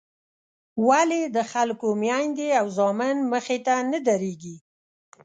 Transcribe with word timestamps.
ولې 0.87 1.21
د 1.35 1.37
خلکو 1.51 1.87
میندې 2.01 2.49
او 2.59 2.65
زامن 2.77 3.15
مخې 3.31 3.57
ته 3.65 3.73
نه 3.91 3.99
درېږي. 4.07 4.55